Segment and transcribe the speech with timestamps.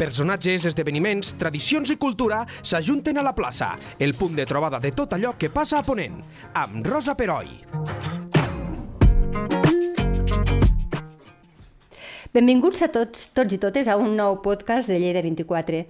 [0.00, 5.12] Personatges, esdeveniments, tradicions i cultura s'ajunten a la plaça, el punt de trobada de tot
[5.12, 6.22] allò que passa a Ponent,
[6.56, 8.19] amb Rosa Peroi.
[12.30, 15.80] Benvinguts a tots, tots i totes a un nou podcast de Lleida 24.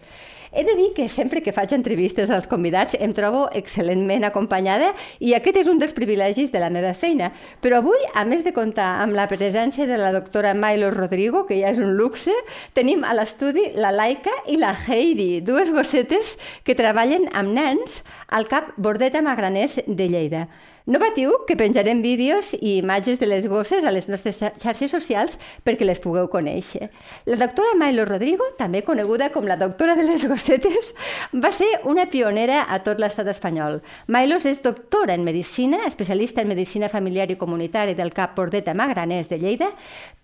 [0.57, 4.89] He de dir que sempre que faig entrevistes als convidats em trobo excel·lentment acompanyada
[5.21, 7.29] i aquest és un dels privilegis de la meva feina.
[7.61, 11.61] Però avui, a més de comptar amb la presència de la doctora Milo Rodrigo, que
[11.61, 12.33] ja és un luxe,
[12.73, 18.01] tenim a l'estudi la Laika i la Heidi, dues gossetes que treballen amb nens
[18.33, 20.47] al CAP Bordeta Magraners de Lleida.
[20.87, 25.37] No patiu que penjarem vídeos i imatges de les gosses a les nostres xarxes socials
[25.67, 26.89] perquè les pugueu conèixer.
[27.29, 30.93] La doctora Milo Rodrigo, també coneguda com la doctora de les gossetes,
[31.37, 33.81] va ser una pionera a tot l'estat espanyol.
[34.09, 39.29] Milos és doctora en Medicina, especialista en Medicina Familiar i Comunitària del CAP Bordeta Magraners
[39.29, 39.71] de Lleida,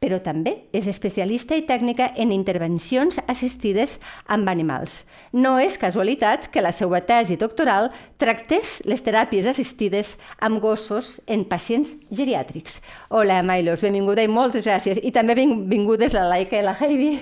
[0.01, 5.02] però també és especialista i tècnica en intervencions assistides amb animals.
[5.32, 7.90] No és casualitat que la seva tesi doctoral
[8.21, 12.80] tractés les teràpies assistides amb gossos en pacients geriàtrics.
[13.09, 15.01] Hola, Milos, benvinguda i moltes gràcies.
[15.02, 17.15] I també benvingudes la Laika i la Heidi.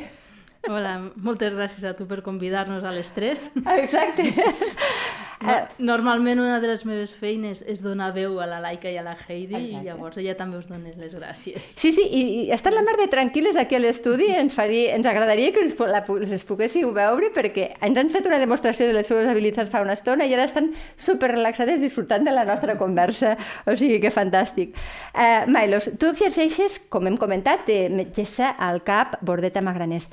[0.65, 3.51] Hola, moltes gràcies a tu per convidar-nos a les tres.
[3.79, 4.31] Exacte.
[5.45, 5.57] No,
[5.93, 9.15] normalment una de les meves feines és donar veu a la Laika i a la
[9.15, 9.83] Heidi Exacte.
[9.83, 11.75] i llavors ella també us dona les gràcies.
[11.77, 15.07] Sí, sí, i, i estan la mar de tranquil·les aquí a l'estudi, ens, faria, ens
[15.11, 19.09] agradaria que ens, la, les poguéssiu veure perquè ens han fet una demostració de les
[19.11, 23.37] seves habilitats fa una estona i ara estan super relaxades disfrutant de la nostra conversa,
[23.69, 24.75] o sigui que fantàstic.
[25.13, 30.09] Uh, Milos, tu exerceixes, com hem comentat, de metgessa al CAP Bordeta Magraners.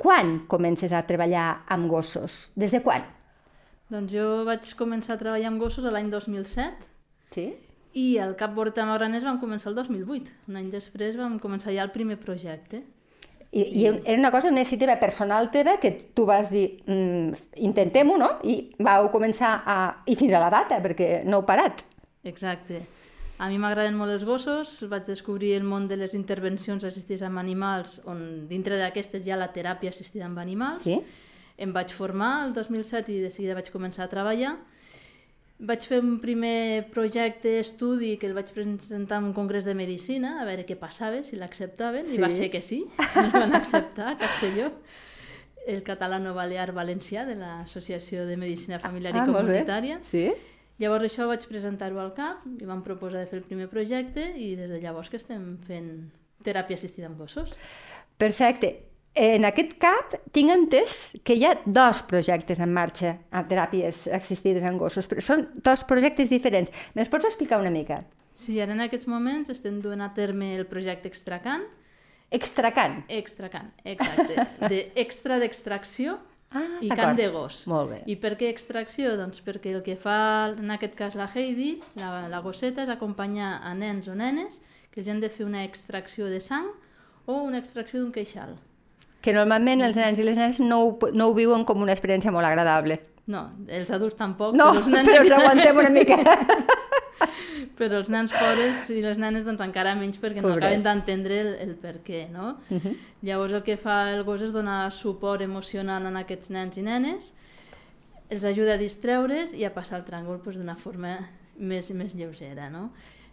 [0.00, 2.46] Quan comences a treballar amb gossos?
[2.56, 3.04] Des de quan?
[3.90, 6.88] Doncs jo vaig començar a treballar amb gossos l'any 2007.
[7.34, 7.48] Sí?
[7.98, 10.30] I al Cap Borta Magraners vam començar el 2008.
[10.48, 12.84] Un any després vam començar ja el primer projecte.
[13.50, 18.14] I, i era una cosa, una iniciativa personal teva que tu vas dir, mm, intentem-ho,
[18.18, 18.36] no?
[18.46, 19.76] I vau començar a...
[20.06, 21.82] i fins a la data, perquè no heu parat.
[22.22, 22.84] Exacte.
[23.42, 27.42] A mi m'agraden molt els gossos, vaig descobrir el món de les intervencions assistides amb
[27.42, 30.84] animals, on dintre d'aquestes hi ha la teràpia assistida amb animals.
[30.86, 31.00] Sí?
[31.60, 34.56] Em vaig formar el 2007 i de seguida vaig començar a treballar.
[35.60, 40.38] Vaig fer un primer projecte estudi que el vaig presentar en un congrés de medicina,
[40.40, 42.16] a veure què passava, si l'acceptaven, sí.
[42.16, 42.86] i va ser que sí,
[43.20, 44.72] el van acceptar a Castelló
[45.66, 49.98] el catalano balear valencià de l'Associació de Medicina Familiar ah, i Comunitària.
[50.08, 50.30] Sí?
[50.80, 54.54] Llavors això vaig presentar-ho al CAP i vam proposar de fer el primer projecte i
[54.56, 55.90] des de llavors que estem fent
[56.44, 57.52] teràpia assistida amb gossos.
[58.20, 58.89] Perfecte.
[59.18, 64.62] En aquest cap tinc entès que hi ha dos projectes en marxa a teràpies assistides
[64.64, 66.70] en gossos, però són dos projectes diferents.
[66.94, 68.04] Me'ls pots explicar una mica?
[68.38, 71.66] Sí, ara en aquests moments estem duent a terme el projecte Extracan.
[72.30, 73.02] Extracan?
[73.08, 74.46] Extracan, exacte.
[74.70, 76.14] De extra d'extracció
[76.54, 77.64] ah, i can de gos.
[77.66, 78.00] Molt bé.
[78.06, 79.16] I per què extracció?
[79.18, 83.56] Doncs perquè el que fa en aquest cas la Heidi, la, la gosseta, és acompanyar
[83.66, 84.62] a nens o nenes
[84.94, 86.70] que els han de fer una extracció de sang
[87.26, 88.54] o una extracció d'un queixal
[89.20, 92.32] que normalment els nens i les nenes no ho, no ho viuen com una experiència
[92.32, 93.00] molt agradable.
[93.30, 94.56] No, els adults tampoc.
[94.58, 96.18] No, però els nens però ens aguantem una mica.
[97.80, 100.56] però els nens pobres i les nenes doncs encara menys perquè Pobrets.
[100.56, 102.56] no acaben d'entendre el, el per què, no?
[102.68, 102.96] Uh -huh.
[103.22, 107.34] Llavors el que fa el gos és donar suport emocional a aquests nens i nenes,
[108.30, 111.28] els ajuda a distreure's i a passar el tràngol doncs, d'una forma
[111.58, 112.90] més, més lleugera, no?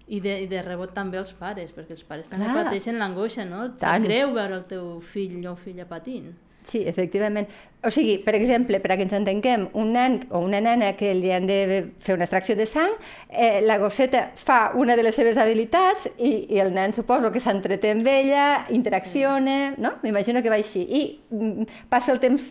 [0.08, 2.64] I de, I de rebot també els pares, perquè els pares també Clar.
[2.64, 3.66] pateixen l'angoixa, no?
[3.68, 6.30] Et sap greu veure el teu fill o filla patint.
[6.68, 7.48] Sí, efectivament.
[7.86, 11.14] O sigui, per exemple, per a que ens entenguem, un nen o una nena que
[11.16, 11.60] li han de
[12.04, 12.92] fer una extracció de sang,
[13.30, 17.40] eh, la gosseta fa una de les seves habilitats i, i el nen suposo que
[17.40, 19.94] s'entreté amb ella, interacciona, no?
[20.02, 20.82] M'imagino que va així.
[20.84, 22.50] I mm, passa el temps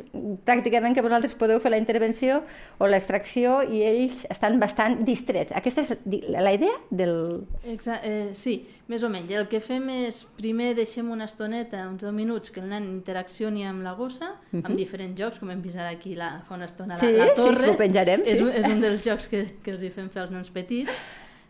[0.48, 2.40] pràcticament que vosaltres podeu fer la intervenció
[2.78, 5.52] o l'extracció i ells estan bastant distrets.
[5.58, 5.92] Aquesta és
[6.32, 7.44] la idea del...
[7.66, 9.34] Exacte, eh, sí, més o menys.
[9.34, 13.66] El que fem és, primer deixem una estoneta, uns 10 minuts, que el nen interaccioni
[13.66, 14.64] amb la gossa, uh -huh.
[14.64, 14.76] amb mhm.
[14.76, 17.66] diferents jocs, com hem vist ara aquí la, fa una estona sí, la, la torre.
[17.66, 18.44] Sí, ho penjarem, és, sí.
[18.44, 21.00] un, és un dels jocs que, que els hi fem fer als nens petits,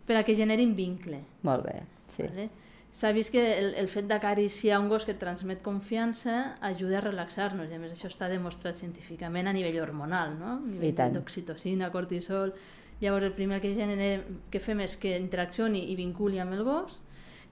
[0.06, 1.20] per a que generin vincle.
[1.42, 1.82] Molt bé,
[2.16, 2.22] sí.
[2.22, 2.48] Vale?
[2.96, 7.68] S'ha vist que el, el fet d'acariciar un gos que transmet confiança ajuda a relaxar-nos,
[7.70, 10.56] i a més això està demostrat científicament a nivell hormonal, no?
[10.56, 12.54] A nivell d'oxitocina, cortisol...
[12.98, 16.94] Llavors el primer que, genere, que fem és que interaccioni i vinculi amb el gos,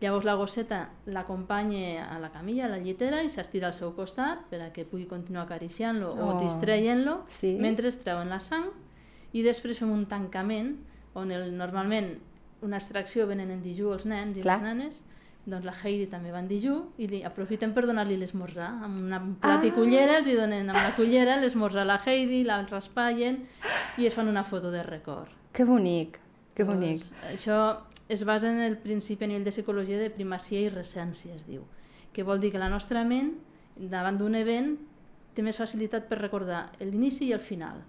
[0.05, 4.45] Llavors la gosseta l'acompanya a la camilla, a la llitera, i s'estira al seu costat
[4.51, 6.27] per a que pugui continuar acariciant-lo oh.
[6.27, 7.55] o distreient-lo sí.
[7.61, 8.69] mentre es treuen la sang
[9.33, 10.75] i després fem un tancament
[11.17, 12.13] on el, normalment
[12.65, 14.61] una extracció venen en dijú els nens i Clar.
[14.61, 15.03] les nenes
[15.45, 18.71] doncs la Heidi també va en dijú i li aprofiten per donar-li l'esmorzar.
[18.87, 19.69] Amb una plat ah.
[19.69, 23.43] i cullera els hi donen amb la cullera l'esmorzar a la Heidi, la raspallen
[24.01, 25.29] i es fan una foto de record.
[25.53, 26.17] Que bonic,
[26.57, 27.03] que bonic.
[27.05, 27.59] Doncs, això
[28.09, 31.65] es basa en el principi a nivell de psicologia de primacia i recència, es diu.
[32.13, 33.35] Que vol dir que la nostra ment,
[33.77, 34.77] davant d'un event,
[35.35, 37.83] té més facilitat per recordar l'inici i el final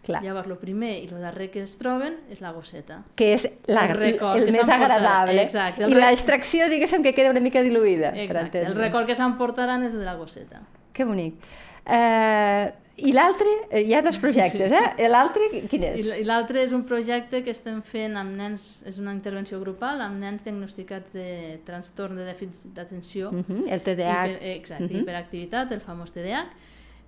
[0.00, 0.22] Clar.
[0.24, 3.02] Llavors, el primer i el darrer que es troben és la gosseta.
[3.20, 5.42] Que és la, el, record el més agradable.
[5.44, 8.14] Exacte, I l'extracció, diguéssim, que queda una mica diluïda.
[8.22, 8.62] Exacte.
[8.64, 10.62] El record que s'emportaran és de la gosseta.
[10.96, 11.36] Que bonic.
[11.84, 12.70] Uh,
[13.06, 14.76] I l'altre, eh, hi ha dos projectes, sí.
[14.76, 15.08] eh?
[15.08, 16.08] L'altre, quin és?
[16.20, 20.20] I l'altre és un projecte que estem fent amb nens, és una intervenció grupal, amb
[20.20, 23.30] nens diagnosticats de trastorn de dèficit d'atenció.
[23.30, 24.26] Uh -huh, el TDAH.
[24.30, 25.00] Hiper, exacte, uh -huh.
[25.00, 26.50] hiperactivitat, el famós TDAH.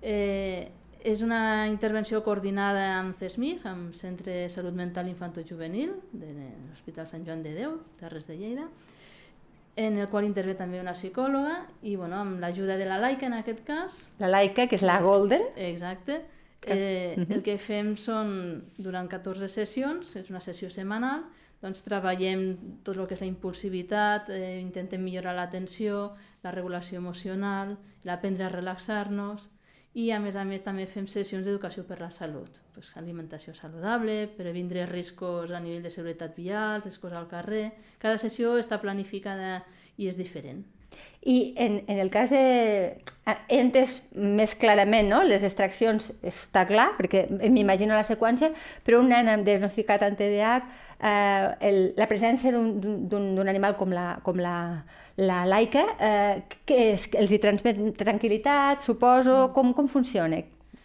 [0.01, 0.71] Eh,
[1.03, 6.29] és una intervenció coordinada amb CESMIG, amb Centre de Salut Mental Infanto-Juvenil de
[6.69, 8.69] l'Hospital Sant Joan de Déu, Terres de Lleida,
[9.75, 13.37] en el qual intervé també una psicòloga i bueno, amb l'ajuda de la Laika en
[13.39, 14.03] aquest cas.
[14.21, 15.47] La Laika, que és la Golden.
[15.55, 16.21] Exacte.
[16.59, 16.73] Que...
[16.73, 17.33] Eh, uh -huh.
[17.35, 21.23] El que fem són, durant 14 sessions, és una sessió setmanal,
[21.61, 27.77] doncs treballem tot el que és la impulsivitat, eh, intentem millorar l'atenció, la regulació emocional,
[28.03, 29.49] l'aprendre a relaxar-nos,
[29.93, 34.27] i a més a més també fem sessions d'educació per la salut, pues, alimentació saludable,
[34.37, 37.67] previndre riscos a nivell de seguretat vial, riscos al carrer...
[38.01, 39.59] Cada sessió està planificada
[39.97, 40.63] i és diferent.
[41.25, 42.43] I en, en el cas de...
[43.23, 45.21] He entès més clarament, no?
[45.23, 48.49] Les extraccions està clar, perquè m'imagino la seqüència,
[48.83, 50.65] però un nen diagnosticat amb TDAH,
[50.99, 54.57] eh, el, la presència d'un animal com la, com la,
[55.23, 59.53] la laica, eh, que és, els hi transmet tranquil·litat, suposo, mm.
[59.55, 60.41] com, com funciona?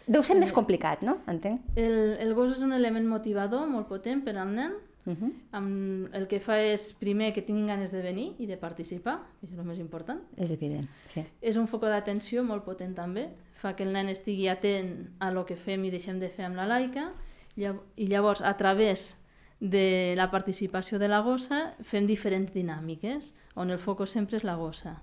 [0.09, 1.19] Deu ser més complicat, no?
[1.29, 1.75] Entenc.
[1.75, 4.79] El, el gos és un element motivador molt potent per al nen,
[5.09, 5.31] Uh -huh.
[5.51, 9.47] amb, el que fa és, primer, que tinguin ganes de venir i de participar, que
[9.47, 10.19] és el més important.
[10.37, 11.23] És evident, sí.
[11.41, 15.45] És un foc d'atenció molt potent també, fa que el nen estigui atent a lo
[15.45, 17.11] que fem i deixem de fer amb la laica,
[17.55, 19.17] i llavors, a través
[19.59, 24.55] de la participació de la gossa, fem diferents dinàmiques, on el focus sempre és la
[24.55, 25.01] gossa.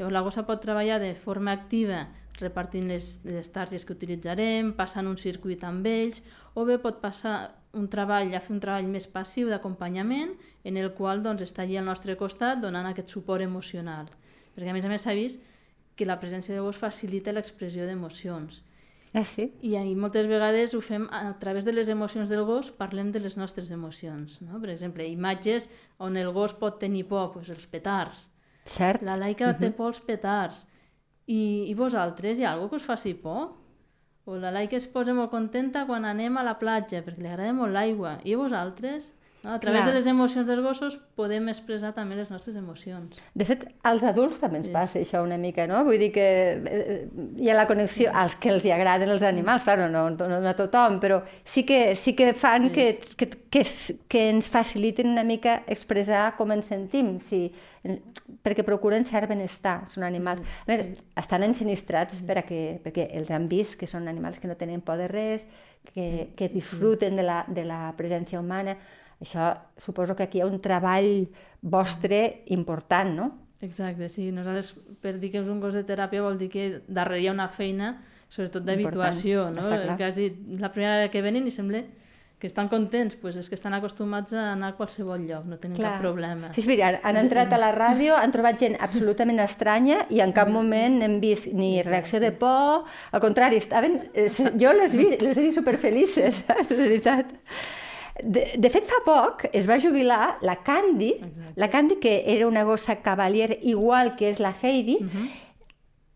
[0.00, 2.06] Llavors, la gossa pot treballar de forma activa
[2.40, 6.22] repartint les, les targes que utilitzarem, passant un circuit amb ells,
[6.56, 7.34] o bé pot passar
[7.76, 10.32] un treball, a fer un treball més passiu d'acompanyament
[10.64, 14.08] en el qual doncs, està allà al nostre costat donant aquest suport emocional.
[14.56, 15.44] Perquè a més a més s'ha vist
[15.96, 18.62] que la presència de gos facilita l'expressió d'emocions.
[19.12, 19.50] Ah, sí?
[19.60, 23.20] I, I moltes vegades ho fem a través de les emocions del gos, parlem de
[23.20, 24.40] les nostres emocions.
[24.40, 24.60] No?
[24.62, 25.68] Per exemple, imatges
[25.98, 28.30] on el gos pot tenir por, doncs els petards.
[28.64, 29.02] Cert.
[29.02, 29.58] La laica uh -huh.
[29.58, 30.66] té por als petards.
[31.26, 33.60] I, I vosaltres, hi ha alguna que us faci por?
[34.24, 37.52] O la Laika es posa molt contenta quan anem a la platja, perquè li agrada
[37.56, 38.18] molt l'aigua.
[38.24, 39.12] I vosaltres?
[39.42, 39.54] No?
[39.54, 39.88] A través Clar.
[39.88, 43.16] de les emocions dels gossos podem expressar també les nostres emocions.
[43.32, 44.74] De fet, als adults també ens sí.
[44.74, 45.80] passa això una mica, no?
[45.86, 46.26] Vull dir que
[46.60, 46.98] eh,
[47.40, 50.56] hi ha la connexió, als que els agraden els animals, clar, no, no, no a
[50.58, 52.74] tothom, però sí que, sí que fan sí.
[52.76, 53.64] que, que, que,
[54.12, 57.46] que ens faciliten una mica expressar com ens sentim, sí,
[58.44, 60.44] perquè procuren cert benestar, són animals.
[60.66, 61.10] A més, sí.
[61.24, 64.84] estan ensinistrats per a que, perquè els han vist que són animals que no tenen
[64.84, 65.48] por de res,
[65.94, 68.76] que, que disfruten de la, de la presència humana,
[69.20, 71.28] això suposo que aquí hi ha un treball
[71.60, 73.30] vostre important, no?
[73.60, 74.30] Exacte, sí.
[74.32, 74.72] Nosaltres,
[75.04, 77.50] per dir que és un gos de teràpia, vol dir que darrere hi ha una
[77.52, 77.98] feina,
[78.32, 79.68] sobretot d'habituació, no?
[79.98, 81.84] Que has dit, la primera vegada que venen i sembla
[82.40, 85.76] que estan contents, pues és que estan acostumats a anar a qualsevol lloc, no tenen
[85.76, 85.90] Clar.
[85.90, 86.48] cap problema.
[86.54, 90.32] Sí, és veritat, han entrat a la ràdio, han trobat gent absolutament estranya i en
[90.32, 95.10] cap moment hem vist ni reacció de por, al contrari, estaven, eh, jo les, vi,
[95.20, 97.36] les he vist superfelices, és veritat.
[98.18, 101.52] De, de fet, fa poc es va jubilar la Candy, Exacte.
[101.56, 105.28] la Candy que era una gossa cavalier igual que és la Heidi, uh -huh.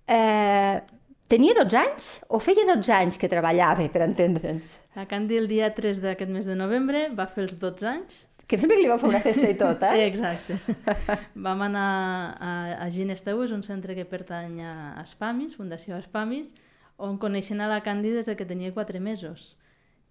[0.09, 0.83] eh,
[1.29, 4.81] tenia 12 anys o feia 12 anys que treballava, per entendre'ns?
[4.95, 8.29] La Candy el dia 3 d'aquest mes de novembre va fer els 12 anys.
[8.47, 10.05] Que sempre li va fer una festa i tot, eh?
[10.11, 10.59] Exacte.
[11.35, 12.53] Vam anar a,
[12.85, 16.49] a Ginesteu, és un centre que pertany a Espamis, Fundació Espamis,
[16.99, 19.57] on coneixen a la Candy des que tenia 4 mesos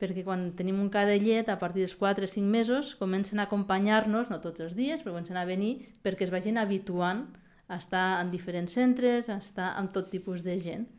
[0.04, 4.28] perquè quan tenim un cadellet, a partir dels 4 o 5 mesos, comencen a acompanyar-nos,
[4.30, 7.30] no tots els dies, però comencen a venir perquè es vagin habituant
[7.72, 10.90] a estar en diferents centres, a estar amb tot tipus de gent.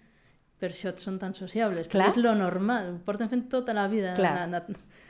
[0.61, 2.09] Per això són tan sociables, Clar.
[2.13, 4.15] és lo normal, ho porten fent tota la vida.
[4.17, 4.47] Clar,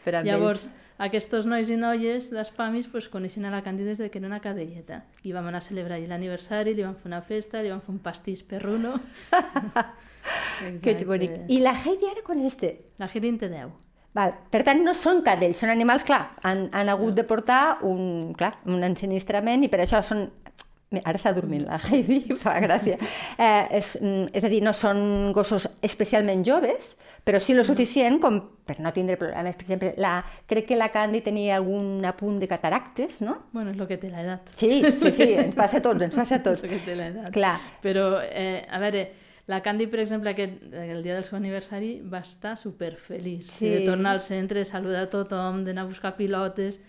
[0.05, 0.84] per Llavors, ells.
[1.03, 4.41] Aquests nois i noies d'Espamis pues, coneixen a la Càndida des de que era una
[4.41, 5.03] cadelleta.
[5.25, 7.99] I vam anar a celebrar l'aniversari, li vam fer una festa, li vam fer un
[7.99, 8.95] pastís perruno.
[10.85, 11.35] que bonic.
[11.49, 12.77] I la Heidi ara quan és té?
[12.99, 13.75] La Heidi en té 10.
[14.15, 14.37] Val.
[14.51, 18.53] Per tant, no són cadells, són animals, clar, han, han hagut de portar un, clar,
[18.71, 20.29] un ensinistrament i per això són
[21.03, 22.99] Ara està dormint la Heidi, fa gràcia.
[23.39, 28.21] Eh, és, mm, és a dir, no són gossos especialment joves, però sí lo suficient
[28.21, 29.57] com per no tindre problemes.
[29.57, 30.15] Per exemple, la,
[30.47, 33.41] crec que la Candy tenia algun apunt de cataractes, no?
[33.53, 34.55] Bueno, és el que té l'edat.
[34.57, 36.65] Sí, sí, sí, ens passa a tots, ens passa a tots.
[36.65, 37.31] és el que té l'edat.
[37.35, 37.59] Clar.
[37.85, 39.07] Però, eh, a veure,
[39.47, 43.51] la Candy, per exemple, aquest, el dia del seu aniversari va estar superfeliç.
[43.53, 43.69] Sí.
[43.69, 46.81] De tornar al centre, saludar a tothom, d'anar a buscar pilotes,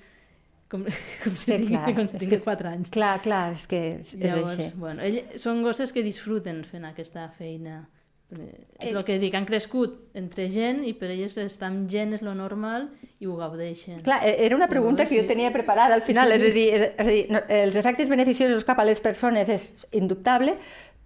[0.70, 0.84] com,
[1.24, 2.90] com si Sí, tingui, clar, com si tingui que- 4 anys.
[2.94, 4.72] Clar, clar, és que és Llavors, així.
[4.76, 7.90] bueno, ell, són gossos que disfruten fent aquesta feina.
[8.36, 12.16] Eh, És el que dic, han crescut entre gent i per ells estar amb gent
[12.18, 12.88] és lo normal
[13.22, 14.00] i ho gaudeixen.
[14.02, 15.28] Clar, e- era una pregunta Llavors, que jo sí.
[15.30, 18.66] tenia preparada al final, és a dir, és, és a dir no, els efectes beneficiosos
[18.66, 20.58] cap a les persones és indubtable,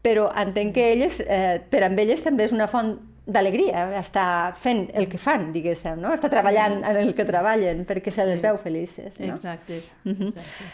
[0.01, 2.95] però entenc que elles, eh, per amb elles també és una font
[3.29, 6.11] d'alegria estar fent el que fan, diguéssim, no?
[6.15, 9.35] Estar treballant en el que treballen perquè se les veu felices, no?
[9.35, 9.81] Exacte.
[10.03, 10.33] Mhm.
[10.33, 10.69] exacte.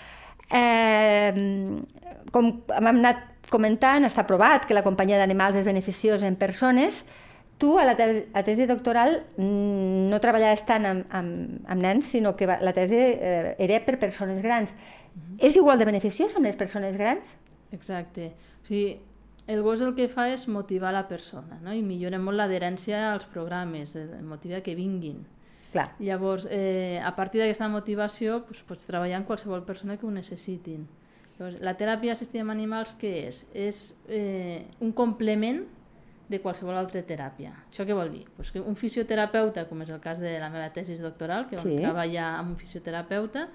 [0.55, 1.33] Eh,
[2.31, 7.03] com hem anat comentant, està provat que la companyia d'animals és beneficiosa en persones.
[7.57, 12.11] Tu, a la te a tesi doctoral, mm, no treballaves tant amb, amb, amb nens,
[12.11, 14.73] sinó que la tesi eh, era per persones grans.
[15.39, 17.37] És igual de beneficiós amb les persones grans?
[17.71, 18.33] Exacte.
[18.61, 18.99] O sigui,
[19.47, 21.73] el gos el que fa és motivar la persona, no?
[21.73, 25.23] i millora molt l'adherència als programes, motiva que vinguin.
[25.71, 25.89] Clar.
[25.99, 30.87] Llavors, eh, a partir d'aquesta motivació, doncs, pots treballar amb qualsevol persona que ho necessitin.
[31.37, 33.41] Llavors, la teràpia assistida amb animals què és?
[33.53, 35.65] És eh, un complement
[36.29, 37.51] de qualsevol altra teràpia.
[37.69, 38.23] Això què vol dir?
[38.37, 41.67] Pues que un fisioterapeuta, com és el cas de la meva tesis doctoral, que vam
[41.67, 41.75] Sí.
[41.83, 43.49] treballar amb un fisioterapeuta,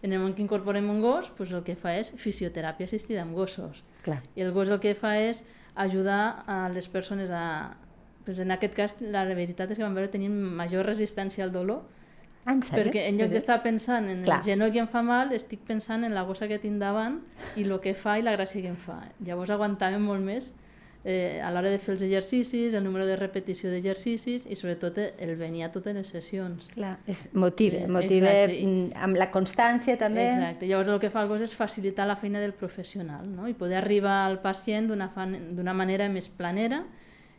[0.00, 3.34] en el moment que incorporem un gos, pues el que fa és fisioteràpia assistida amb
[3.34, 3.82] gossos.
[4.04, 4.20] Clar.
[4.36, 5.42] I el gos el que fa és
[5.74, 7.76] ajudar a les persones a...
[8.24, 11.82] Pues en aquest cas, la veritat és que vam veure tenien major resistència al dolor,
[12.46, 12.90] Ah, en sèrio?
[12.92, 14.38] perquè en lloc d'estar pensant en Clar.
[14.42, 17.22] el genoll que em fa mal, estic pensant en la gossa que tinc davant
[17.56, 18.98] i el que fa i la gràcia que em fa.
[19.24, 20.50] Llavors aguantàvem molt més
[21.04, 25.34] eh, a l'hora de fer els exercicis, el número de repetició d'exercicis i sobretot el
[25.36, 26.70] venir a totes les sessions.
[26.74, 30.28] Clar, és motive, Eh, motive exacte, mm, amb la constància també.
[30.28, 30.66] Exacte.
[30.66, 33.46] Llavors el que fa el gos és facilitar la feina del professional no?
[33.48, 36.84] i poder arribar al pacient d'una manera més planera,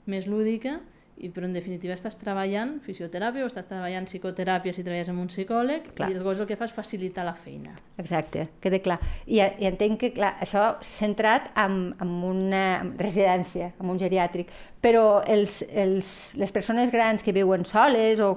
[0.06, 0.80] més lúdica,
[1.18, 5.30] i, però en definitiva estàs treballant fisioteràpia o estàs treballant psicoteràpia si treballes amb un
[5.32, 6.10] psicòleg Clar.
[6.12, 7.76] i el gos el que fa és facilitar la feina.
[8.02, 8.98] Exacte, queda clar.
[9.26, 12.66] I, I entenc que clar, això centrat en, en una
[13.00, 14.52] residència, en un geriàtric,
[14.84, 18.34] però els, els, les persones grans que viuen soles o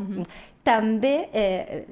[0.69, 1.83] també eh,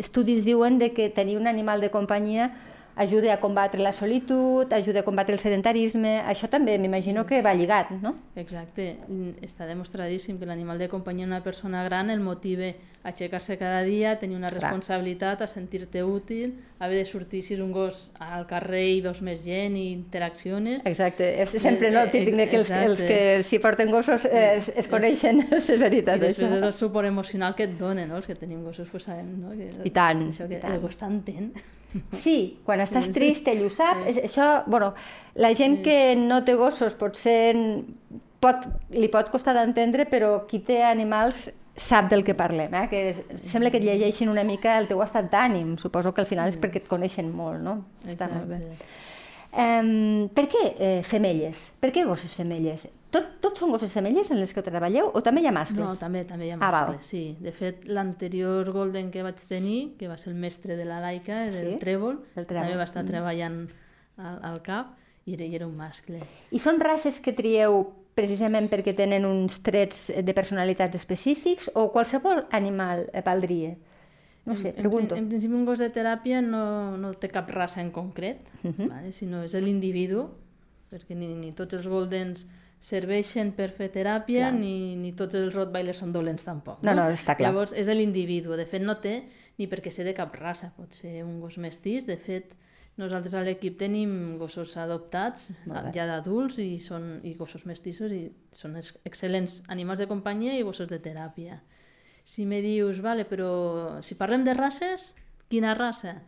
[0.00, 2.50] estudis diuen de que tenir un animal de companyia
[2.98, 7.54] ajuda a combatre la solitud, ajuda a combatre el sedentarisme, això també m'imagino que va
[7.54, 8.16] lligat, no?
[8.36, 8.96] Exacte,
[9.46, 12.74] està demostradíssim que l'animal de companyia d'una persona gran el motive
[13.04, 17.44] a aixecar-se cada dia, a tenir una responsabilitat, a sentir-te útil, a haver de sortir
[17.46, 20.82] si és un gos al carrer i veus més gent i interacciones.
[20.84, 24.58] Exacte, és sempre no, Eh, eh, típic que els, els que s'hi porten gossos eh,
[24.58, 26.18] es, es coneixen, és veritat.
[26.18, 26.58] I després això.
[26.58, 28.18] és el suport emocional que et donen, no?
[28.18, 29.54] Els que tenim gossos pues, sabem, no?
[29.54, 30.74] Que, I tant, Això que i tant.
[30.74, 31.52] el gos t'entén.
[32.12, 33.18] Sí, quan estàs Sí, sí.
[33.18, 34.02] trist ell ho sap.
[34.10, 34.92] És, això, bueno,
[35.34, 37.54] la gent que no té gossos potser
[38.40, 42.86] pot, li pot costar d'entendre, però qui té animals sap del que parlem, eh?
[42.90, 43.00] que
[43.38, 46.58] sembla que et llegeixin una mica el teu estat d'ànim, suposo que al final és
[46.58, 47.84] perquè et coneixen molt, no?
[48.06, 48.58] Està molt bé.
[49.48, 51.70] Um, per què eh, femelles?
[51.80, 52.84] Per què gosses femelles?
[53.08, 55.80] Tot, tots són gosses femelles en les que treballeu o també hi ha mascles?
[55.80, 57.22] No, també, també hi ha Ah, mascles, sí.
[57.40, 61.46] De fet, l'anterior Golden que vaig tenir, que va ser el mestre de la Laika,
[61.48, 63.08] del Sí, Trèvol, també va estar mm.
[63.08, 63.62] treballant
[64.18, 64.92] al, al cap
[65.24, 66.20] i era, i era un mascle.
[66.52, 67.86] I són races que trieu
[68.18, 73.76] precisament perquè tenen uns trets de personalitats específics o qualsevol animal eh, valdria?
[74.48, 75.14] No sé, En- pregunto.
[75.14, 78.88] En, en principi, un gos de teràpia no, no té cap raça en concret, Mhm.
[78.88, 79.12] vale?
[79.12, 80.30] sinó és l'individu,
[80.90, 82.46] perquè ni, ni tots els Goldens
[82.80, 84.54] serveixen per fer teràpia, Clar.
[84.60, 86.82] ni, ni tots els Rottweilers són dolents tampoc.
[86.86, 87.50] No, no, està clar.
[87.50, 88.54] Llavors, és l'individu.
[88.56, 89.24] De fet, no té
[89.58, 90.72] ni perquè ser de cap raça.
[90.76, 92.06] Pot ser un gos mestís.
[92.06, 92.54] De fet,
[92.96, 95.50] nosaltres a l'equip tenim gossos adoptats,
[95.94, 100.62] ja d'adults, i, són, i gossos mestissos, i són ex- excel·lents animals de companyia i
[100.62, 101.60] gossos de teràpia.
[102.28, 105.14] Si me dius, vale, però si parlem de races,
[105.48, 106.18] quina raça?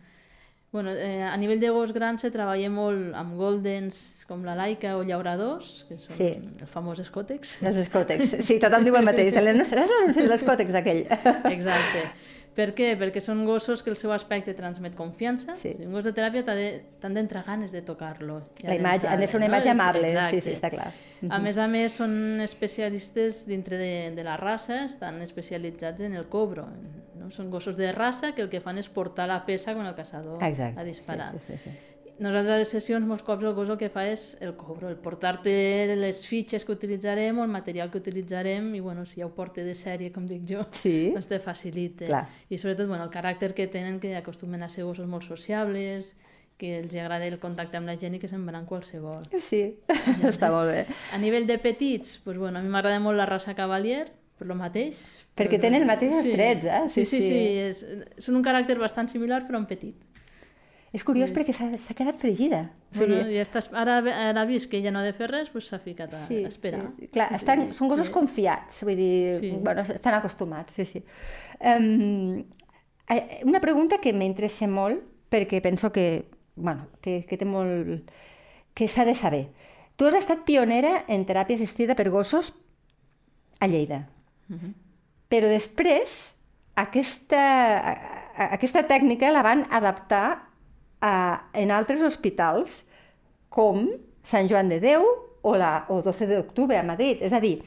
[0.72, 4.94] Bueno, eh, a nivell de gos gran se treballa molt amb goldens com la laica
[4.96, 6.28] o llauradors, que són Sí.
[6.62, 7.56] el famós escòtex.
[7.66, 8.36] Els escòtex.
[8.46, 9.34] Sí, tothom diu el mateix.
[9.34, 11.02] No seràs l'anunci de l'escòtex aquell?
[11.52, 12.04] Exacte.
[12.60, 12.90] Per què?
[13.00, 15.54] Perquè són gossos que el seu aspecte transmet confiança.
[15.56, 15.72] Sí.
[15.86, 18.40] Un gos de teràpia t'han d'entrar ganes de tocar-lo.
[18.66, 19.74] La imatge, ha de ser una imatge no?
[19.74, 20.40] És- amable, sí, exacte.
[20.44, 20.90] sí, està clar.
[21.30, 26.28] A més a més, són especialistes dintre de, de la raça, estan especialitzats en el
[26.28, 26.66] cobro.
[27.16, 27.30] No?
[27.32, 30.42] Són gossos de raça que el que fan és portar la peça quan el caçador
[30.44, 30.80] Exacte.
[30.80, 31.40] ha disparat.
[31.40, 31.89] Sí, sí, sí, sí.
[32.20, 34.98] Nosaltres a les sessions molts cops el gos el que fa és el cobro, el
[35.00, 35.52] portar-te
[35.96, 39.64] les fitxes que utilitzarem o el material que utilitzarem i bueno, si ja ho porta
[39.64, 41.10] de sèrie, com dic jo, sí.
[41.14, 42.10] doncs te facilita.
[42.10, 42.26] Clar.
[42.48, 46.14] I sobretot bueno, el caràcter que tenen, que acostumen a ser gossos molt sociables,
[46.60, 49.24] que els agrada el contacte amb la gent i que se'n van qualsevol.
[49.40, 49.62] Sí,
[50.28, 50.84] està molt bé.
[51.16, 54.04] A nivell de petits, doncs, bueno, a mi m'agrada molt la raça Cavalier,
[54.36, 55.00] per lo mateix.
[55.36, 55.64] Perquè però...
[55.64, 56.36] tenen els mateixos sí.
[56.36, 56.84] trets, eh?
[56.92, 57.32] Sí, sí, sí.
[57.32, 57.40] sí.
[57.64, 60.09] És, són un caràcter bastant similar, però en petit.
[60.90, 62.64] És curiós perquè s'ha quedat fregida.
[62.90, 65.28] O sigui, bueno, ja estàs, ara, ara ha vist que ja no ha de fer
[65.30, 66.88] res, doncs s'ha ficat a sí, esperar.
[66.98, 67.10] Sí.
[67.14, 68.14] Clar, estan, són gossos sí.
[68.16, 69.52] confiats, vull dir, sí.
[69.62, 71.04] bueno, estan acostumats, sí, sí.
[71.62, 72.42] Um,
[73.46, 78.10] una pregunta que m'interessa molt, perquè penso que, bueno, que, que té molt...
[78.74, 79.44] que s'ha de saber.
[79.94, 82.50] Tu has estat pionera en teràpia assistida per gossos
[83.60, 84.08] a Lleida.
[84.48, 84.74] Uh -huh.
[85.30, 86.32] Però després,
[86.74, 87.42] aquesta,
[88.50, 90.49] aquesta tècnica la van adaptar
[91.00, 92.84] a, en altres hospitals
[93.48, 93.88] com
[94.24, 95.04] Sant Joan de Déu
[95.42, 97.22] o, la, o 12 d'octubre a Madrid.
[97.24, 97.58] És a dir,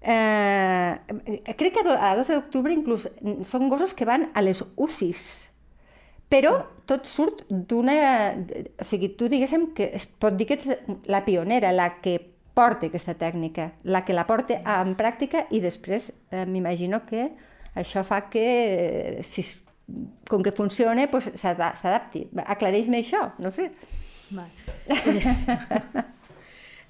[0.00, 3.08] eh, crec que a 12 d'octubre inclús
[3.48, 5.24] són gossos que van a les UCIs,
[6.32, 6.54] però
[6.88, 7.96] tot surt d'una...
[8.80, 10.70] O sigui, tu diguéssim que es pot dir que ets
[11.12, 12.16] la pionera, la que
[12.54, 17.30] porta aquesta tècnica, la que la porta en pràctica i després eh, m'imagino que
[17.76, 19.44] això fa que eh, si
[20.28, 22.26] com que funciona, pues, s'adapti.
[22.44, 23.70] Aclareix-me això, no sé.
[24.32, 24.48] Va.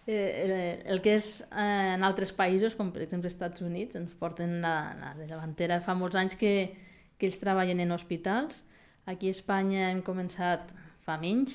[0.03, 4.11] Eh, el que és eh, en altres països, com per exemple els Estats Units, ens
[4.19, 5.77] porten la, la davantera.
[5.79, 6.75] Fa molts anys que,
[7.15, 8.65] que ells treballen en hospitals.
[9.07, 10.75] Aquí a Espanya hem començat
[11.07, 11.55] fa menys.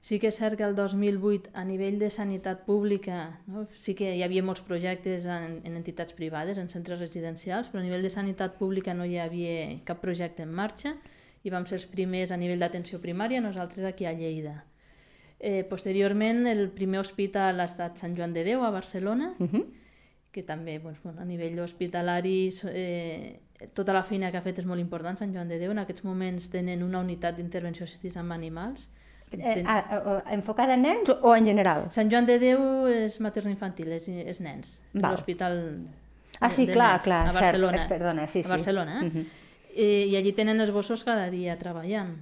[0.00, 3.66] Sí que és cert que el 2008, a nivell de sanitat pública, no?
[3.76, 7.84] sí que hi havia molts projectes en, en entitats privades, en centres residencials, però a
[7.84, 10.94] nivell de sanitat pública no hi havia cap projecte en marxa
[11.44, 14.62] i vam ser els primers a nivell d'atenció primària, nosaltres aquí a Lleida.
[15.38, 19.64] Eh, posteriorment, el primer hospital ha estat Sant Joan de Déu, a Barcelona, uh -huh.
[20.32, 23.40] que també doncs, bueno, a nivell hospitalari eh,
[23.74, 25.70] tota la feina que ha fet és molt important Sant Joan de Déu.
[25.70, 28.90] En aquests moments tenen una unitat d'intervenció assistida amb animals,
[29.30, 31.86] Eh, a, a, enfocada en nens o en general?
[31.94, 34.80] Sant Joan de Déu és materno-infantil, és, és nens.
[34.98, 35.60] L'hospital
[36.40, 37.78] Ah, sí, clar, nens, clar, a Barcelona.
[37.78, 38.46] cert, perdona, sí, sí.
[38.46, 39.06] A Barcelona, eh?
[39.06, 39.24] Uh -huh.
[39.74, 42.16] I, I allí tenen els gossos cada dia treballant.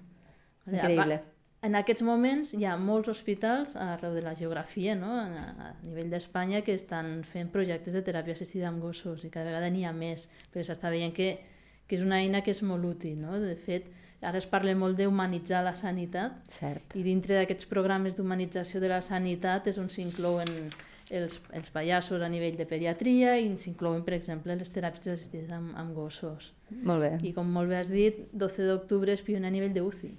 [0.67, 1.21] Increïble.
[1.61, 5.11] En aquests moments hi ha molts hospitals arreu de la geografia, no?
[5.19, 9.47] a, a nivell d'Espanya, que estan fent projectes de teràpia assistida amb gossos i cada
[9.47, 11.41] vegada n'hi ha més, perquè s'està veient que,
[11.89, 13.19] que és una eina que és molt útil.
[13.21, 13.41] No?
[13.41, 16.95] De fet, Ara es parla molt d'humanitzar la sanitat Cert.
[16.99, 20.51] i dintre d'aquests programes d'humanització de la sanitat és on s'inclouen
[21.11, 25.71] els, els pallassos a nivell de pediatria i s'inclouen, per exemple, les teràpies assistides amb,
[25.79, 26.53] amb gossos.
[26.83, 27.13] Molt bé.
[27.31, 30.13] I com molt bé has dit, 12 d'octubre és pioner a nivell d'UCI.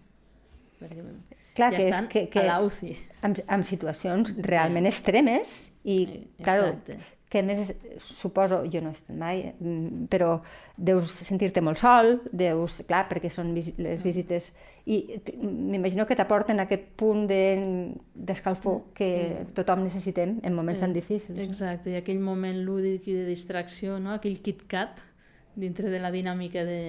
[1.60, 2.94] Clar, ja que estan és que, que a la UCI.
[3.28, 6.00] En, en situacions realment extremes i,
[6.40, 6.72] claro,
[7.30, 7.70] que a més
[8.02, 10.40] suposo, jo no he estat mai, mm, però
[10.76, 14.50] deus sentir-te molt sol, deus, clar, perquè són vis les visites,
[14.90, 19.10] i m'imagino que t'aporten aquest punt d'escalfor de, que
[19.54, 21.38] tothom necessitem en moments tan difícils.
[21.44, 24.16] Exacte, i aquell moment lúdic i de distracció, no?
[24.18, 25.04] aquell kit-kat
[25.60, 26.82] dintre de la dinàmica de,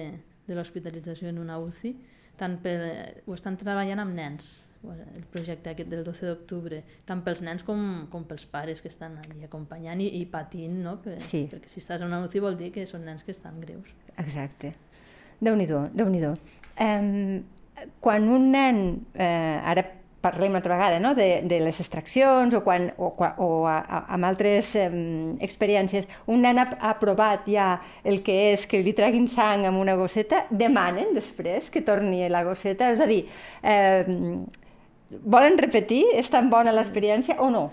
[0.47, 1.93] de l'hospitalització en una UCI,
[2.41, 2.75] tant per,
[3.27, 4.55] ho estan treballant amb nens,
[4.89, 9.19] el projecte aquest del 12 d'octubre, tant pels nens com, com pels pares que estan
[9.21, 10.97] allí acompanyant i, i patint, no?
[11.03, 11.45] Per, sí.
[11.51, 13.93] perquè si estàs en una UCI vol dir que són nens que estan greus.
[14.17, 14.73] Exacte.
[15.41, 17.41] Déu-n'hi-do, déu nhi déu um,
[18.01, 18.77] Quan un nen,
[19.17, 19.81] eh, ara
[20.21, 21.15] parlem una altra vegada no?
[21.17, 24.87] de, de les extraccions o, quan, o, o a, a, amb altres eh,
[25.41, 27.73] experiències, un nen ha, ha provat ja
[28.05, 32.45] el que és que li treguin sang amb una gosseta, demanen després que torni la
[32.45, 33.23] gosseta, és a dir,
[33.65, 34.05] eh,
[35.19, 36.05] Volen repetir?
[36.15, 37.69] És tan bona l'experiència o no?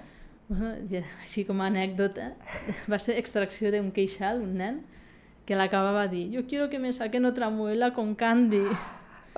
[1.22, 2.33] Així com a anècdota,
[2.90, 4.81] va ser extracció d'un queixal, un nen,
[5.46, 8.64] que l'acabava de dir, jo quiero que me saquen otra muela con candy.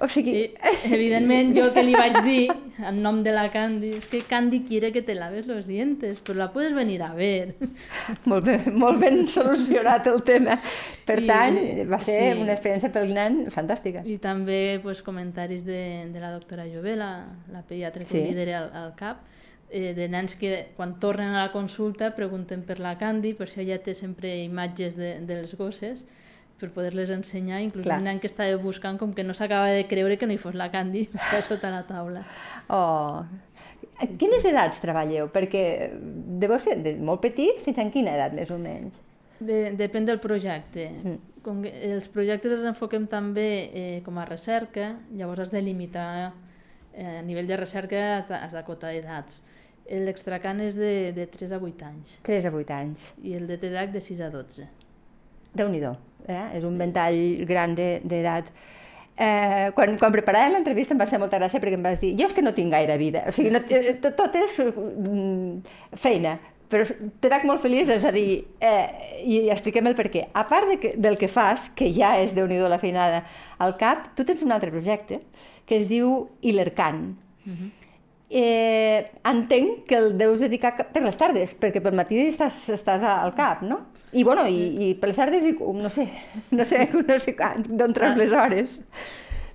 [0.00, 0.32] O sigui...
[0.32, 0.44] I,
[0.88, 2.46] evidentment, jo el que li vaig dir,
[2.88, 6.38] en nom de la Candy, és que Candy quiere que te laves los dientes, però
[6.38, 7.56] la puedes venir a ver.
[8.30, 10.56] Molt ben, molt ben solucionat el tema.
[11.04, 11.58] Per I, tant,
[11.90, 12.38] va ser sí.
[12.40, 14.04] una experiència pel nen fantàstica.
[14.08, 15.82] I també pues, comentaris de,
[16.14, 18.24] de la doctora Jové, la, la pediatra que sí.
[18.30, 19.26] lidera al, al CAP,
[19.70, 23.62] eh, de nens que quan tornen a la consulta pregunten per la Candy, per si
[23.66, 26.06] ella té sempre imatges de, dels gosses,
[26.60, 27.98] per poder-les ensenyar, inclús Clar.
[27.98, 30.54] un nen que estava buscant com que no s'acaba de creure que no hi fos
[30.58, 31.06] la Candy
[31.48, 32.24] sota la taula.
[32.68, 33.22] Oh,
[34.00, 35.30] a quines edats treballeu?
[35.32, 35.64] Perquè
[36.40, 39.00] deveu ser de molt petit fins a quina edat més o menys?
[39.40, 40.90] De, depèn del projecte.
[41.00, 41.18] Mm.
[41.40, 46.10] Com que els projectes els enfoquem també eh, com a recerca, llavors has de limitar
[46.92, 49.42] Eh, a nivell de recerca has d'acotar edats.
[49.90, 53.06] L'extracan és de, de 3 a 8 anys 3 a 8 anys.
[53.26, 54.66] i el de TDAH de 6 a 12.
[55.54, 55.96] Déu-n'hi-do,
[56.28, 56.44] eh?
[56.58, 58.50] és un ventall gran de- d'edat.
[59.20, 62.24] Eh, quan, quan preparava l'entrevista em va fer molta gràcia perquè em vas dir jo
[62.24, 65.58] és que no tinc gaire vida, o sigui, no, eh, tot, tot és mm,
[66.00, 66.38] feina,
[66.70, 66.86] però
[67.20, 70.22] TDAH molt feliç, és a dir, eh, i expliquem el per què.
[70.32, 73.24] A part de que, del que fas, que ja és déu nhi la feinada
[73.58, 75.18] al cap, tu tens un altre projecte
[75.66, 77.08] que es diu Ilercan.
[78.32, 83.02] Eh, entenc que el deus dedicar ca- per les tardes, perquè pel matí estàs, estàs
[83.02, 83.80] al cap, no?
[84.12, 86.08] I, bueno, i, i per les tardes, i, no sé,
[86.58, 87.36] no sé, no sé
[87.68, 88.80] d'on treus les hores.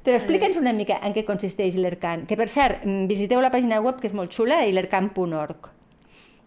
[0.06, 3.80] Però explica'ns una mica en què consisteix l'ERCAN, que per cert, mm, visiteu la pàgina
[3.82, 5.72] web que és molt xula, ilercan.org.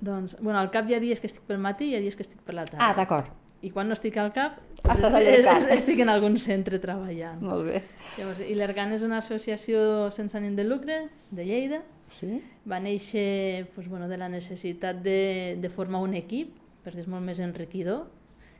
[0.00, 2.14] Doncs, bueno, al cap hi ha dies que estic pel matí i hi ha dies
[2.14, 2.84] que estic per la tarda.
[2.86, 3.32] Ah, d'acord,
[3.66, 5.56] I quan no estic al cap, doncs estic, mercat.
[5.64, 7.40] es- estic en algun centre treballant.
[7.42, 7.80] molt bé.
[8.16, 11.82] Llavors, Ilergan és una associació sense ànim de lucre de Lleida.
[12.14, 12.38] Sí?
[12.70, 17.24] Va néixer doncs, bueno, de la necessitat de, de formar un equip, perquè és molt
[17.26, 18.06] més enriquidor.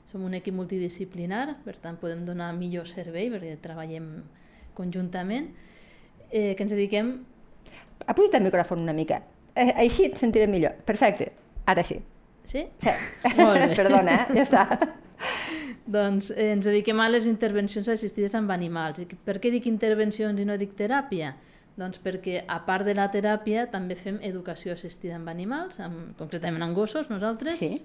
[0.08, 4.06] Som un equip multidisciplinar, per tant podem donar millor servei perquè treballem
[4.78, 5.50] conjuntament,
[6.30, 7.18] eh, que ens dediquem
[8.06, 9.20] Apuja't el micròfon una mica.
[9.54, 10.76] Eh, així et sentiré millor.
[10.86, 11.32] Perfecte.
[11.66, 11.98] Ara sí.
[12.44, 12.64] Sí?
[12.80, 12.94] sí.
[13.40, 13.68] Molt bé.
[13.80, 14.38] Perdona, eh?
[14.38, 14.64] ja està.
[15.88, 19.02] Doncs eh, ens dediquem a les intervencions assistides amb animals.
[19.02, 21.34] I per què dic intervencions i no dic teràpia?
[21.78, 26.64] Doncs perquè, a part de la teràpia, també fem educació assistida amb animals, amb, concretament
[26.66, 27.60] amb gossos, nosaltres.
[27.60, 27.78] Sí.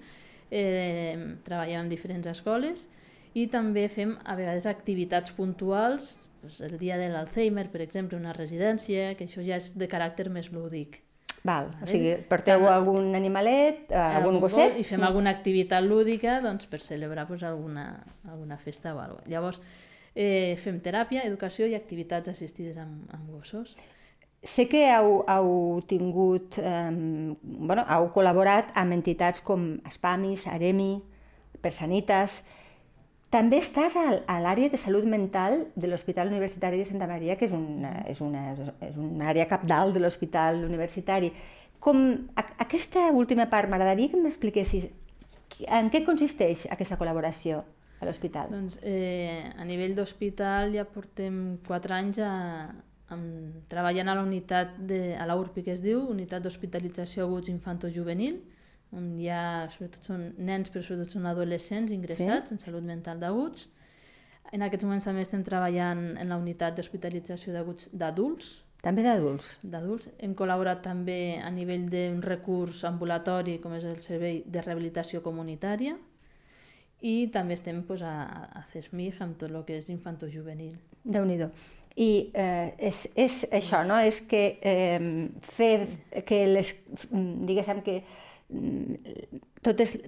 [0.54, 2.88] Eh, treballem en diferents escoles
[3.34, 8.36] i també fem, a vegades, activitats puntuals, doncs el dia de l'Alzheimer, per exemple, una
[8.36, 11.00] residència, que això ja és de caràcter més lúdic.
[11.44, 14.78] Val, o sigui, porteu algun animalet, eh, algun gosset?
[14.80, 17.88] I fem alguna activitat lúdica doncs, per celebrar doncs, alguna,
[18.30, 19.32] alguna festa o alguna cosa.
[19.34, 19.60] Llavors,
[20.16, 23.76] eh, fem teràpia, educació i activitats assistides amb, amb gossos.
[24.44, 26.90] Sé que heu, heu tingut, eh,
[27.42, 30.98] bueno, heu col·laborat amb entitats com Espamis, Aremi,
[31.64, 32.42] Persanitas.
[33.32, 37.54] També estàs a l'àrea de salut mental de l'Hospital Universitari de Santa Maria, que és
[37.56, 38.52] una, és una,
[38.84, 41.32] és una àrea capdalt de l'Hospital Universitari.
[41.80, 42.04] Com,
[42.36, 44.92] a, aquesta última part, m'agradaria que m'expliquessis
[45.68, 47.64] en què consisteix aquesta col·laboració
[48.04, 48.52] a l'hospital.
[48.54, 52.34] Doncs, eh, a nivell d'hospital ja portem 4 anys a,
[53.14, 57.52] amb, treballant a la unitat de, a la URPI que es diu, Unitat d'Hospitalització Aguts
[57.54, 58.42] Infanto-Juvenil,
[58.94, 62.56] on hi ha, sobretot són nens, però sobretot són adolescents ingressats sí?
[62.56, 63.68] en salut mental d'aguts.
[64.54, 69.56] En aquests moments també estem treballant en la unitat d'hospitalització d'aguts d'adults, També d'adults.
[69.64, 70.10] d'adults.
[70.20, 75.96] Hem col·laborat també a nivell d'un recurs ambulatori, com és el servei de rehabilitació comunitària,
[77.04, 78.16] i també estem doncs, a,
[78.56, 80.76] a CESMIG amb tot el que és infantojuvenil.
[81.04, 81.40] déu nhi
[81.96, 84.00] I eh, és, és això, no?
[84.02, 85.88] És que eh, fer
[86.26, 86.72] que les,
[87.12, 88.00] diguéssim que
[88.50, 90.00] mm, totes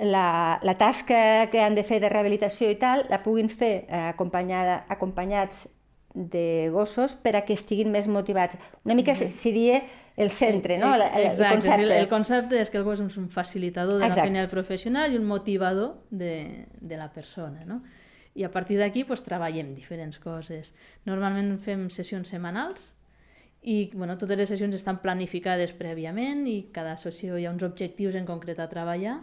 [0.00, 4.06] la, la tasca que han de fer de rehabilitació i tal, la puguin fer eh,
[4.14, 5.66] acompanyada, acompanyats
[6.14, 8.56] de gossos per a que estiguin més motivats.
[8.86, 9.82] Una mica seria
[10.16, 10.94] el centre, no?
[10.94, 11.82] El, el, Exacte, el concepte.
[11.82, 14.16] El, el concepte és que gos és un facilitador de Exacte.
[14.20, 17.64] la feina del professional i un motivador de, de la persona.
[17.68, 17.82] No?
[18.34, 20.74] I a partir d'aquí pues, treballem diferents coses.
[21.04, 22.92] Normalment fem sessions setmanals
[23.66, 28.14] i bueno, totes les sessions estan planificades prèviament i cada sessió hi ha uns objectius
[28.14, 29.16] en concret a treballar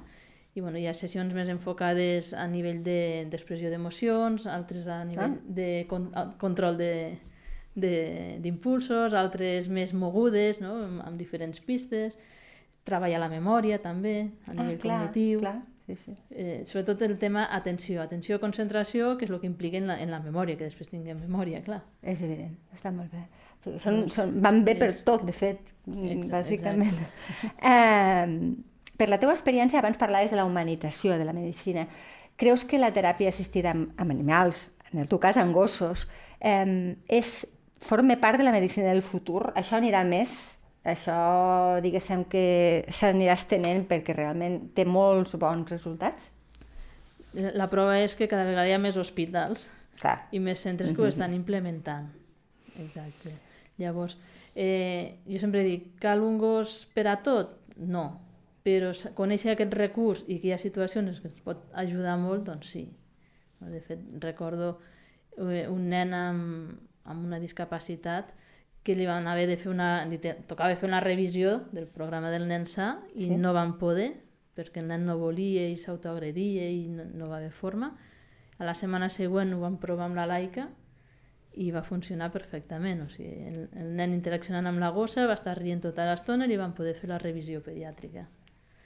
[0.53, 4.99] i bueno, hi ha sessions més enfocades a nivell de- d'expressió de, d'emocions, altres a
[5.05, 5.41] nivell Ah.
[5.45, 7.17] de con control de-
[7.75, 10.75] d'impulsos, altres més mogudes, no?
[10.85, 12.17] amb, amb diferents pistes,
[12.83, 15.39] treballar la memòria també, a nivell ah, clar, cognitiu.
[15.39, 15.55] Clar,
[15.87, 16.15] sí, sí.
[16.31, 20.11] Eh, sobretot el tema atenció, atenció, concentració, que és el que implica en la, en
[20.11, 21.81] la memòria, que després tinguem memòria, clar.
[22.01, 23.23] És evident, està molt bé.
[23.79, 26.97] Són, són, van bé per tot, de fet, Exa- bàsicament.
[27.63, 28.51] Eh,
[28.99, 31.87] per la teva experiència, abans parlaves de la humanització de la medicina.
[32.35, 36.09] Creus que la teràpia assistida amb, amb animals, en el teu cas amb gossos,
[36.43, 37.47] eh, és,
[37.81, 39.51] forma part de la medicina del futur?
[39.55, 40.57] Això anirà més?
[40.83, 46.33] Això, diguéssim, que s'anirà estenent perquè realment té molts bons resultats?
[47.33, 49.69] La prova és que cada vegada hi ha més hospitals
[50.01, 50.17] Clar.
[50.35, 52.11] i més centres que ho estan implementant.
[52.83, 53.31] Exacte.
[53.79, 54.17] Llavors,
[54.53, 57.55] eh, jo sempre dic, cal un gos per a tot?
[57.77, 58.05] No.
[58.63, 62.75] Però conèixer aquest recurs i que hi ha situacions que ens pot ajudar molt, doncs
[62.75, 62.85] sí.
[63.63, 64.75] De fet, recordo
[65.39, 68.33] eh, un nen amb, amb una discapacitat
[68.83, 70.05] que li van haver de fer una...
[70.05, 73.37] li tocava fer una revisió del programa del nen sa i Sí.
[73.37, 74.13] no van poder
[74.55, 77.95] perquè el nen no volia i s'autoagredia i no, no va haver forma.
[78.59, 80.67] A la setmana següent ho vam provar amb la laica
[81.57, 83.01] i va funcionar perfectament.
[83.01, 86.51] O sigui, el, el nen interaccionant amb la gossa va estar rient tota l'estona i
[86.51, 88.27] li van poder fer la revisió pediàtrica.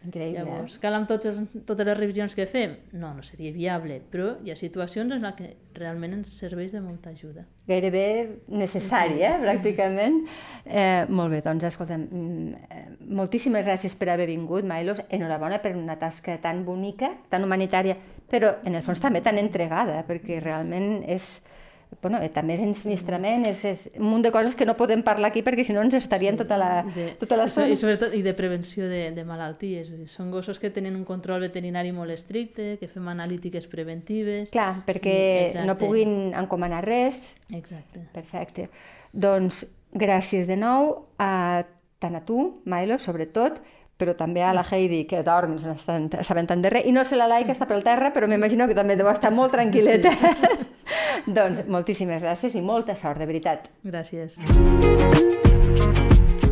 [0.06, 0.44] Increïble.
[0.46, 2.76] Llavors, cal amb tots els, totes les revisions que fem?
[2.94, 7.10] No, no seria viable, però hi ha situacions en què realment ens serveix de molta
[7.16, 7.48] ajuda.
[7.68, 8.04] Gairebé
[8.48, 10.22] necessari, eh, pràcticament.
[10.66, 15.02] Eh, molt bé, doncs escolta'm, mm, moltíssimes gràcies per haver vingut, Mailos.
[15.10, 17.98] Enhorabona per una tasca tan bonica, tan humanitària,
[18.30, 21.42] però en el fons també tan entregada, perquè realment és
[22.02, 25.32] bueno, eh, també és ensinistrament, és, és un munt de coses que no podem parlar
[25.32, 28.34] aquí perquè si no ens estarien tota la, de, tota la I sobretot i de
[28.38, 29.90] prevenció de, de malalties.
[30.12, 34.52] Són gossos que tenen un control veterinari molt estricte, que fem analítiques preventives...
[34.54, 35.18] Clar, perquè
[35.56, 37.32] sí, no puguin encomanar res.
[37.56, 38.04] Exacte.
[38.14, 38.70] Perfecte.
[39.12, 39.64] Doncs
[39.98, 41.66] gràcies de nou a
[41.98, 43.58] tant a tu, Milo, sobretot,
[43.98, 47.18] però també a la Heidi, que dorm, no sabent tant de res, i no sé
[47.18, 50.14] la Lai, que està pel terra, però m'imagino que també deu estar molt tranquil·leta.
[50.14, 50.68] Sí.
[51.38, 53.70] doncs moltíssimes gràcies i molta sort, de veritat.
[53.84, 54.38] Gràcies.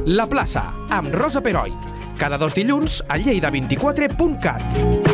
[0.05, 1.73] La plaça, amb Rosa Peroi.
[2.17, 5.04] Cada dos dilluns a lleida24.cat.